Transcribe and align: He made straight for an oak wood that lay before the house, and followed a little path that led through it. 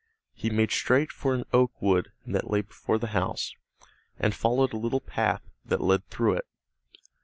He 0.33 0.49
made 0.49 0.71
straight 0.71 1.11
for 1.11 1.35
an 1.35 1.43
oak 1.53 1.79
wood 1.79 2.11
that 2.25 2.49
lay 2.49 2.61
before 2.61 2.97
the 2.97 3.09
house, 3.13 3.53
and 4.17 4.33
followed 4.33 4.73
a 4.73 4.77
little 4.77 4.99
path 4.99 5.43
that 5.63 5.79
led 5.83 6.07
through 6.07 6.37
it. 6.37 6.47